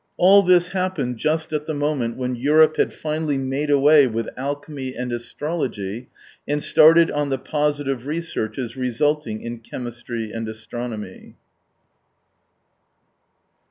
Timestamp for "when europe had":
2.17-2.91